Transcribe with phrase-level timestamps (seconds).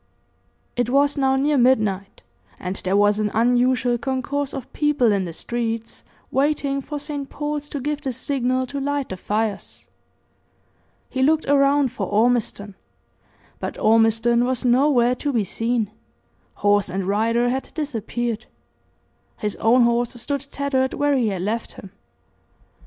[0.75, 2.23] It was now near midnight,
[2.59, 7.29] and there was an unusual concourse of people in the streets, waiting for St.
[7.29, 9.85] Paul's to give the signal to light the fires.
[11.07, 12.73] He looked around for Ormiston;
[13.59, 15.91] but Ormiston was nowhere to be seen
[16.55, 18.47] horse and rider had disappeared.
[19.37, 21.91] His own horse stood tethered where he had left him.